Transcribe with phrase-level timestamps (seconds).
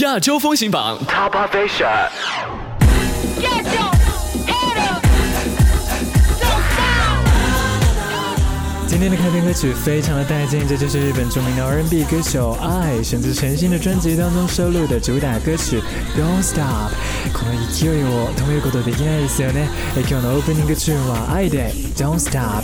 [0.00, 2.08] 亚洲风行榜 Top Asia。
[2.78, 3.94] Head Up
[6.40, 7.18] Don't Stop。
[8.88, 15.82] 今天的开篇歌曲非常的带劲，这就是日本著名的 R&B 歌手 I 选自全新的专辑当中收录的主打歌曲
[16.16, 16.92] Don't Stop。
[17.34, 19.68] この勢いを止めることできないですよね。
[20.08, 22.62] 今日のオープニングチューンは I で Don't Stop。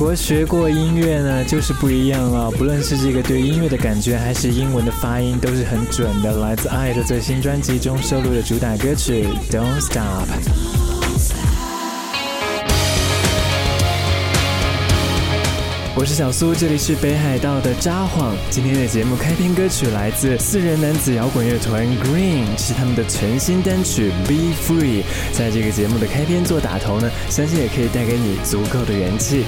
[0.07, 2.49] 我学过音乐呢，就是不一样了。
[2.51, 6.37] 不论是这个对音乐的感觉，还是英文的发音，都是很准的。
[6.37, 10.23] 来自爱的最新专辑中收录的主打歌曲《Don't Stop》。
[15.93, 18.31] 我是小苏，这里是北海道的札幌。
[18.49, 25.03] 今天的节目开篇歌曲来自四人男子摇滚乐团 Green，是他们的全新单曲《Be Free》。
[25.33, 29.43] 在这个节目的开篇做打头呢，相信也可以带给你足够的元气。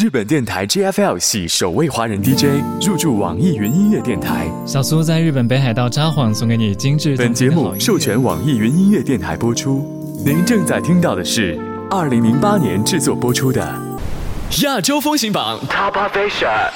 [0.00, 4.46] 日本电台 JFL 系首位华人 DJ 入驻网易云音乐电台。
[4.66, 7.16] 小苏在日本北海道札幌送给你精致。
[7.16, 9.82] 本节目授权网易云音乐电台播出。
[10.26, 11.56] 您正在听到的是
[11.90, 13.87] 二零零八年制作播出的。
[14.62, 16.70] 亚洲风行榜 top officia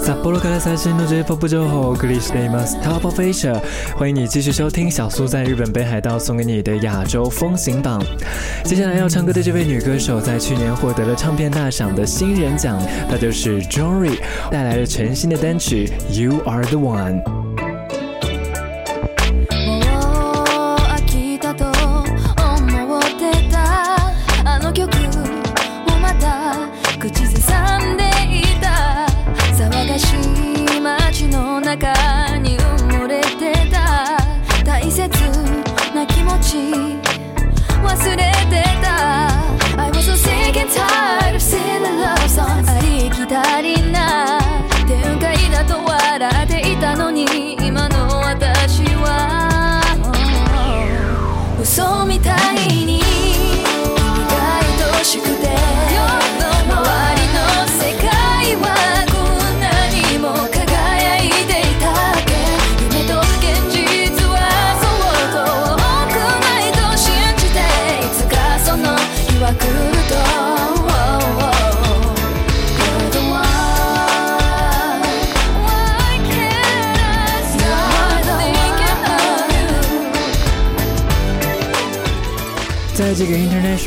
[0.00, 3.60] s u l a california sasano je o u s boujoulou g top officia
[3.96, 8.02] 欢迎你继续收听小苏在日本北海道送给你的亚洲风行榜
[8.64, 14.16] 接下来要唱歌的这位女歌手在去年获得了唱片大赏的新人奖她就是 j o r y
[14.50, 17.22] 带来了全新的单曲 you are the one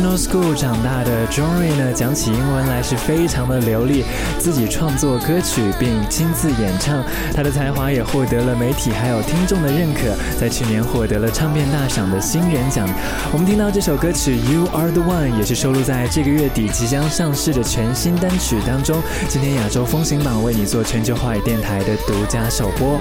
[0.02, 4.04] No school 长大的 j o r y 呢，讲起英文来是非常的流利。
[4.38, 7.02] 自己创作歌曲并亲自演唱，
[7.34, 10.00] 他的才华也获得了媒体还有听众的认可。
[10.38, 12.88] 在去年获得了唱片大赏的新人奖。
[13.32, 19.02] 我们听到这首歌曲《You Are the One》，也是收录在这个月底即将上市的全新单曲当中。
[19.30, 23.00] 今天亚洲风行榜为你做全球华语电台的独家首播。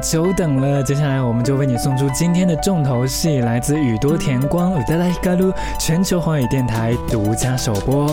[0.00, 8.08] 久等了，接下来我们就为你送出今天的重头戏，来自宇多田光 u d a da Ikaru，全球华语电台独家首播。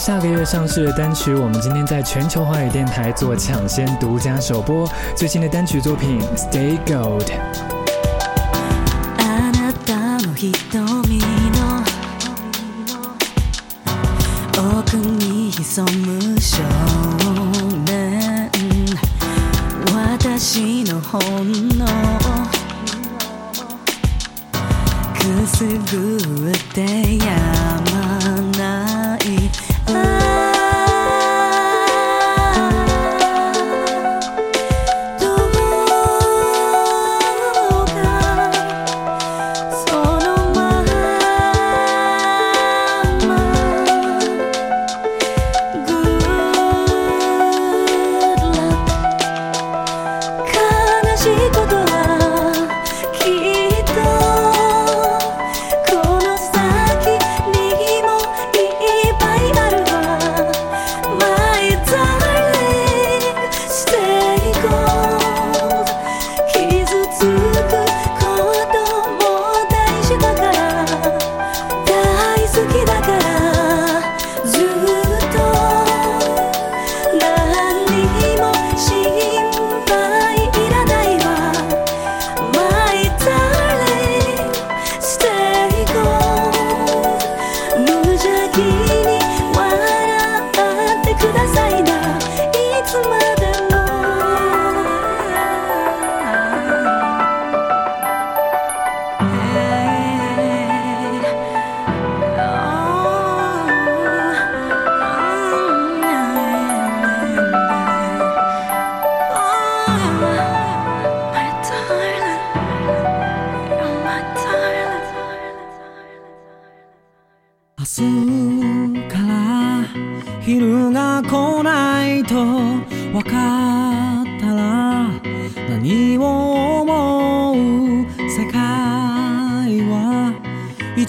[0.00, 4.90] 下个月上市的单曲，我们今天在全球华语电台做抢先独家首播。
[5.14, 7.28] 最新的单曲作品《Stay Gold》。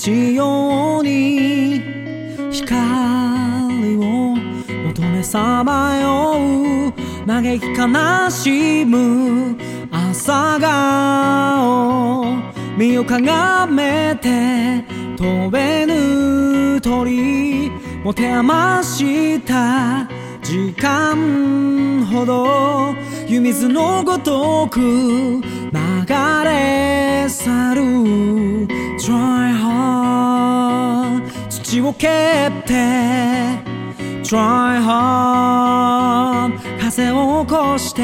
[0.03, 1.79] じように
[2.49, 2.75] 光
[3.97, 4.35] を
[4.85, 6.89] 求めさまよ
[7.23, 9.55] う嘆き悲しむ
[9.91, 12.33] 朝顔
[12.75, 14.83] 身をかがめて
[15.17, 17.69] 飛べぬ鳥
[18.03, 20.09] 持て余した
[20.41, 22.95] 時間ほど
[23.27, 25.45] 湯水のごとく流
[26.43, 32.11] れ去る dry hard 土を蹴っ
[32.67, 32.75] て
[34.21, 38.01] dry hard 風を起こして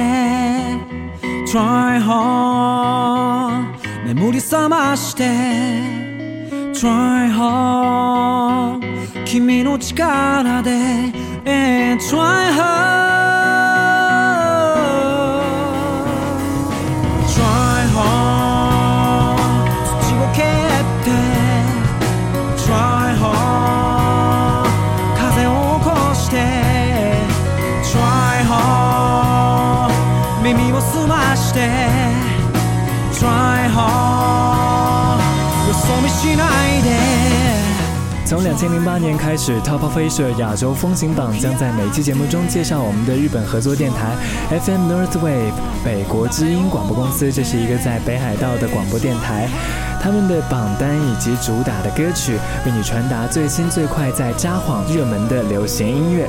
[1.53, 5.23] dry hard 眠り覚まして
[6.73, 8.83] try hard
[9.25, 13.56] 君の力で、えー、try hard
[38.29, 44.13] 从两千零八年开始，《Top of Asia 亚洲风行榜》将在每期节目中介绍我们的日本合作电台
[44.65, 45.53] FM North Wave
[45.85, 49.86] 北国之音广播公司，这是一个在北海道的广播电台。
[50.01, 56.27] 他们的榜单以及主打的歌曲，为你传达最新最快在札幌热门的流行音乐。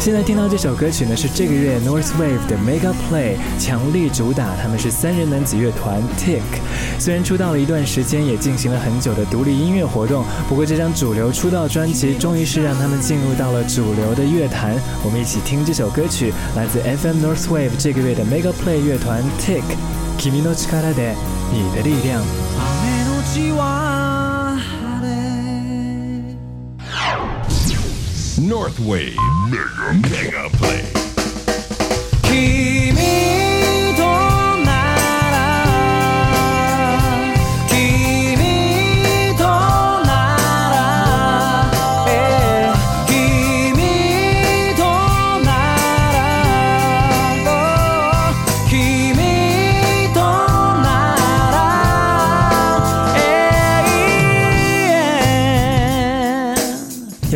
[0.00, 4.50] 现在听到这首歌曲呢，是这个月 North Wave 的 Mega Play 强力主打。
[4.60, 6.40] 他们是三人男子乐团 Tick，
[6.98, 14.74] 虽然出道了一段时间，也进行了很久的独立音乐活动，不过这张主流出道专辑终于是让他们进入到了主流的乐坛。
[15.04, 19.62] 我们一起听这首歌曲，来自 FM North Wave 这个月的 Mega Play 乐团 Tick，
[21.52, 22.99] 你的力量。
[23.32, 25.10] ちは晴れ
[28.44, 29.14] Northwave
[29.48, 30.82] Mega Mega Play
[32.24, 33.39] 君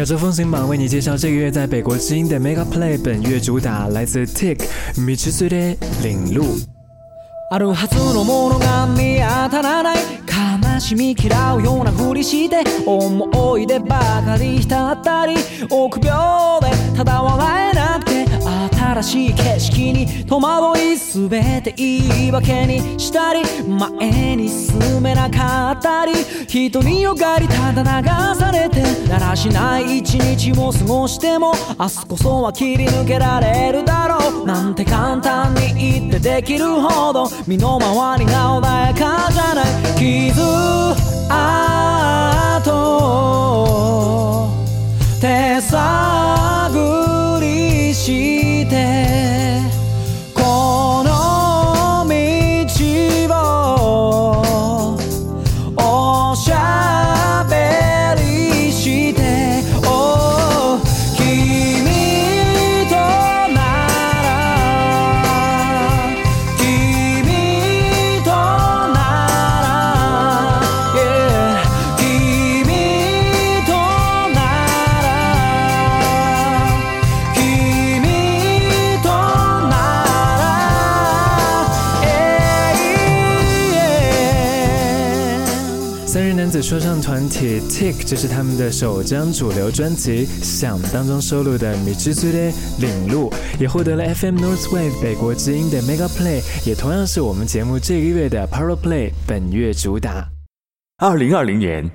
[0.05, 4.57] 亚洲风行榜为你介绍这个月在北国之音的 Mega Play，本月主打来自 Tik
[5.01, 5.57] 《米之最的
[6.03, 6.45] 领路》。
[7.51, 9.97] あるはずのものが見当たらない
[10.29, 15.37] 悲しみ嫌うようなふりして思い出ばかり浸ったり
[15.71, 23.43] 臆病でただ笑えなくて新しい景色に戸惑い全て言い訳にしたり
[24.01, 26.13] 前に進めなかったり
[26.47, 28.07] 人によがりただ流
[28.39, 40.43] されてだらしない一日を過ごしても明日こそは切り抜けられるだろうなんて簡単に言ってできるほど身の回りが穏やかじゃない傷
[42.69, 42.73] 跡
[45.21, 46.54] 手さ
[48.05, 49.34] して
[87.75, 93.29] Tick》这是他们的首张主流专辑《想》当中收录的《米之孙的领路》，
[93.61, 100.25] 也获得了 FM North Wave 北国之音的 Mega Play，也同样是我们节目这个月的 Power Play 本月主打。
[100.99, 101.91] 二零二零年。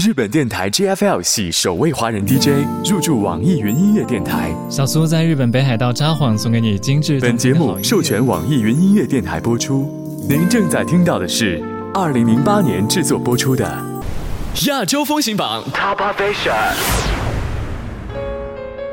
[0.00, 4.54] 日本电台 JFL 系首位华人 DJ 入驻网易云音乐电台。
[4.70, 7.18] 小苏在日本北海道札幌送给你精致。
[7.18, 11.60] 本节目授权网易云音乐电台播出，您正在听到的是。
[11.92, 13.64] 二零零八年制作播出的
[14.68, 16.72] 《亚洲风行榜》Top of Asia。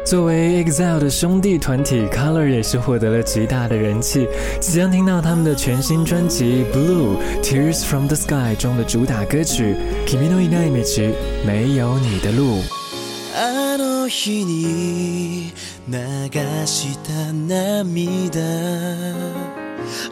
[0.04, 4.28] 作为 e x e 的兄弟团体，Color 也是获得了极大的人气。
[4.60, 9.76] 即将听到他们的全新专辑《Blue Tears from the Sky》中的主打歌曲
[10.10, 11.10] 《Kimi no Image》，
[11.46, 12.62] 没有你的路。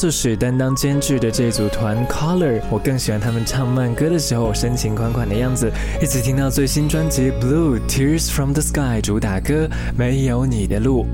[0.02, 5.70] 就是担当监制的这组团 Color，我更喜欢他们唱慢歌的时候深情款款的样子。
[6.02, 11.06] 一起听到最新专辑《Blue Tears from the Sky》主打歌《没有你的路》。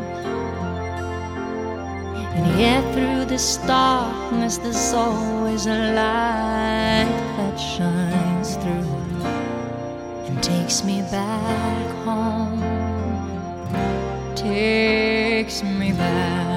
[2.38, 8.88] And yet, through this darkness, there's always a light that shines through
[10.28, 12.62] and takes me back home.
[14.36, 16.47] Takes me back.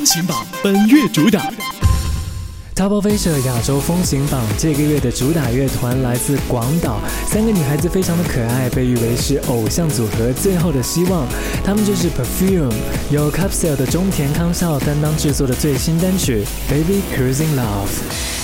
[0.00, 1.42] 风行榜本月主打。
[2.74, 6.98] t o p h e Asia 亚洲风行榜这个月的主打乐团来自广岛，
[7.30, 11.26] 三个女孩子非常的可爱，被誉为是偶像组合最后的希望，
[11.62, 12.72] 她们就是 Perfume。
[13.10, 18.39] 由 Capsule 的中田康孝担当制作的最新单曲《Baby Cruising Love》。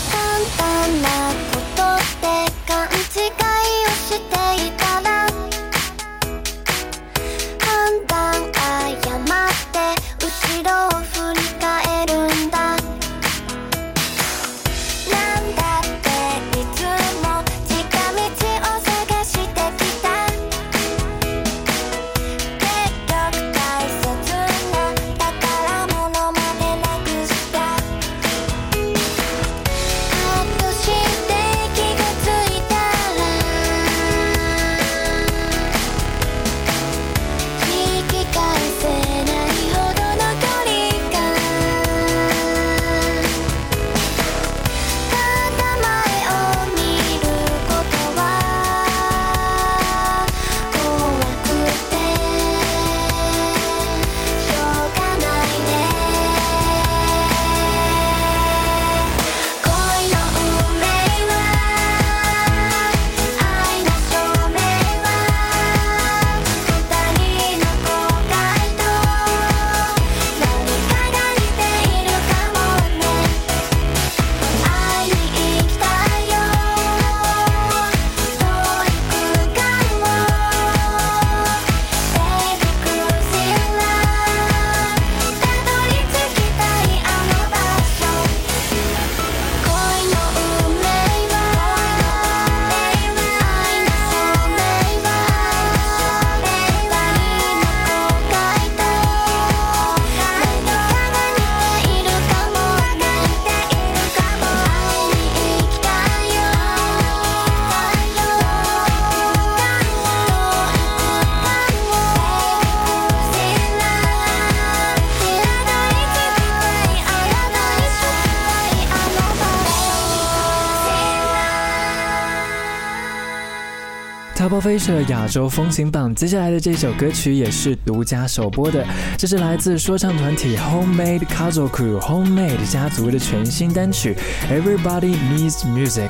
[125.09, 128.85] 亚洲风情榜，接下来的这首歌曲也是独家首播的，
[129.17, 134.15] 这是来自说唱团体 Homemade Casual Crew Homemade 家族的全新单曲
[134.61, 136.09] 《Everybody Needs Music》。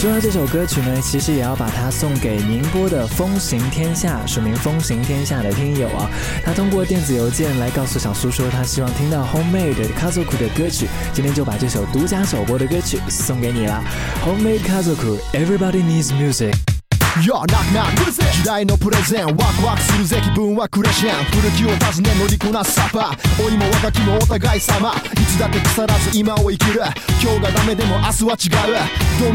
[0.00, 6.08] 说到这首歌曲呢，其实也要把它送给宁波的风行天下署名风行天下的听友啊。
[6.44, 10.86] 他通过电子邮件来告诉小苏说，他希望听到 Homemade Kazoku 的歌曲。
[11.12, 13.82] 今天就把这首独家首播的歌曲送给你了。
[14.24, 16.77] Homemade Kazoku，Everybody needs music。
[17.22, 23.10] Yo, knock knock るせ時代のプレゼンワクワクするぜ気分はクレシェン古きを訪ね乗りこなすサパ
[23.42, 26.78] 老いも若きもお互い様いつだって腐らず今を生きる
[27.20, 28.46] 今日がダメでも明日は違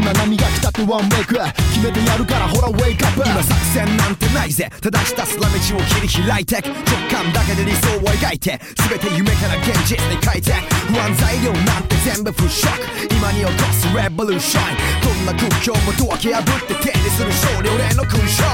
[0.00, 6.72] な波が来たってワンメイク決めてやるからほらウェイクアップ今作戦なんてないぜただひたすら道を切り開いて直
[7.12, 10.52] 感だけで理想を描いて全て夢から現実に変えて
[10.88, 12.64] 不安材料なんて全部不織
[13.12, 14.72] 今に起こすレボリューション
[15.04, 18.44] どんな苦境も解け破って手にする少量俺の勲章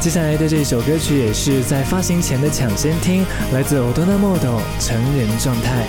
[0.00, 4.48] 接下来的这首歌曲也是在发行前的抢先听，来自奥多纳莫的
[4.84, 5.84] 《成人状态》。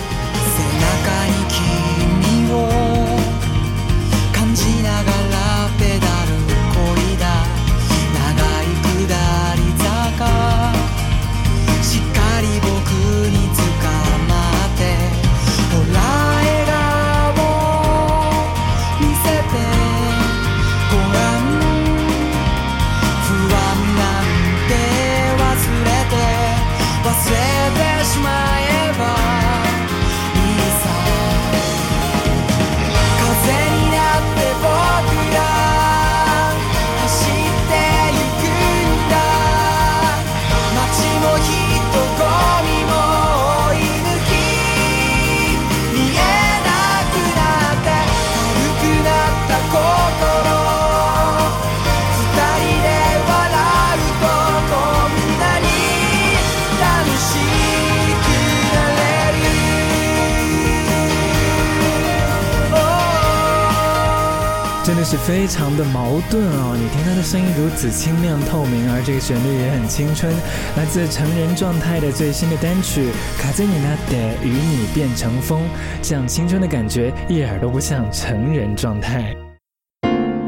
[66.00, 70.32] 矛盾哦，你听他的声音如此清亮透明，而这个旋律也很青春，
[70.78, 73.10] 来自成人状态的最新的单曲
[73.42, 75.60] 《卡兹你娜的与你变成风》，
[76.02, 79.36] 这样青春的感觉一点都不像成人状态。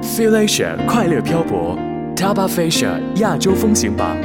[0.01, 1.77] Feel Asia 快乐漂泊
[2.15, 4.15] ，Taba f a s h a 亚洲风行榜，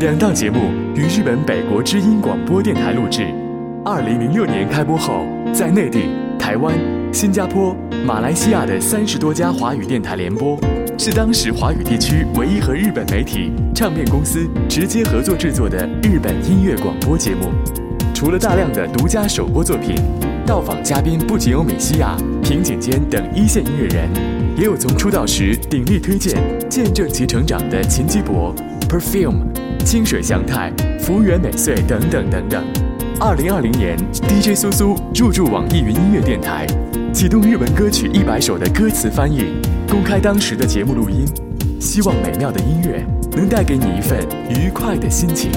[0.00, 0.60] 两档节目
[0.94, 3.24] 于日本北国之音广播电台录制，
[3.86, 6.23] 二零零六年开播后在内地。
[6.38, 6.78] 台湾、
[7.12, 7.74] 新加坡、
[8.06, 10.58] 马来西亚的三十多家华语电台联播，
[10.98, 17.50] 是当时华语地区唯一和日本媒体、唱片公司直接合作制作的日本音乐广播节目。
[18.14, 19.94] 除了大量的独家首播作品，
[20.46, 24.08] 到访嘉宾不仅有米西亚、平井坚等一线音乐人，
[24.56, 28.54] 也有从出道时鼎力推荐、见证其成长的秦基博、
[28.88, 29.44] Perfume、
[29.84, 30.70] 清水翔太、
[31.00, 32.83] 福原美穗等等等等。
[33.20, 33.96] 二零二零年
[34.28, 36.66] ，DJ 苏苏入驻网易云音乐电台，
[37.12, 39.44] 启动日文歌曲一百首的歌词翻译，
[39.88, 41.24] 公开当时的节目录音，
[41.80, 45.52] 希望美妙的音乐能带给你一份愉快的心情。